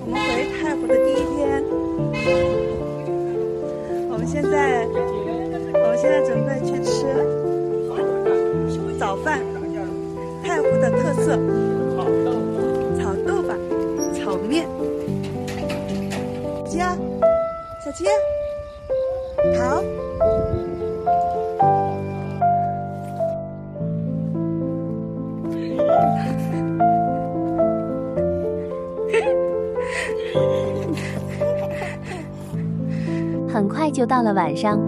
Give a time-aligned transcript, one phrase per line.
[0.00, 0.26] 我们回
[0.60, 1.62] 泰国的第一天，
[4.10, 4.86] 我们现在，
[5.74, 7.06] 我们现在准备去吃
[8.98, 9.40] 早饭，
[10.44, 11.38] 泰湖的特色
[12.98, 13.54] 炒豆吧，
[14.14, 14.66] 炒面。
[16.66, 16.96] 鸡啊，
[17.84, 18.04] 小七，
[19.58, 19.82] 好。
[33.52, 34.78] 很快就到了晚上。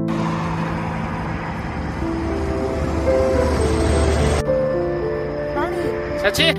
[5.54, 5.76] 哪里？
[6.22, 6.52] 小七，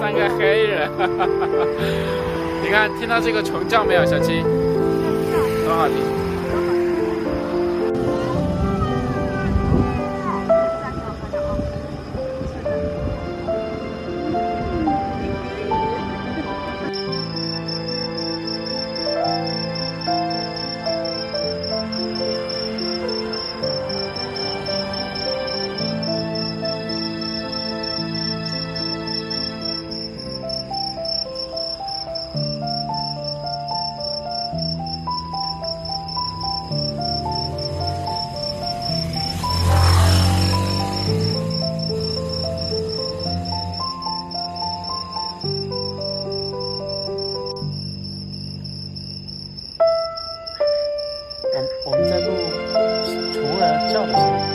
[0.00, 0.88] 三个黑人，
[2.62, 4.04] 你看听到这个虫叫没有？
[4.04, 4.40] 小七，
[5.66, 6.25] 很好听。
[51.84, 52.26] 我们在录
[53.32, 54.45] 徒儿叫的声音